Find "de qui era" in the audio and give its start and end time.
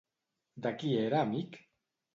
0.67-1.23